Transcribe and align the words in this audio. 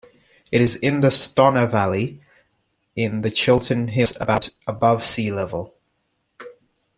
It 0.51 0.61
is 0.61 0.77
in 0.77 1.01
the 1.01 1.11
Stonor 1.11 1.67
valley 1.69 2.19
in 2.95 3.21
the 3.21 3.29
Chiltern 3.29 3.89
Hills 3.89 4.17
about 4.19 4.49
above 4.65 5.03
sea 5.03 5.31
level. 5.31 5.75